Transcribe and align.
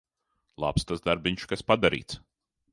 Labs 0.63 0.87
tas 0.93 1.05
darbiņš, 1.09 1.47
kas 1.53 1.65
padarīts. 1.71 2.21